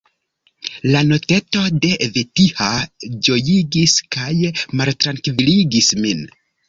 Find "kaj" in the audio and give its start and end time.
4.17-4.33